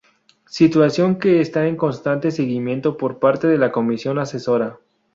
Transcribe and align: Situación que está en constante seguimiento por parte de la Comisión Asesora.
Situación 0.47 1.19
que 1.19 1.41
está 1.41 1.67
en 1.67 1.77
constante 1.77 2.31
seguimiento 2.31 2.97
por 2.97 3.19
parte 3.19 3.45
de 3.47 3.59
la 3.59 3.71
Comisión 3.71 4.17
Asesora. 4.17 4.79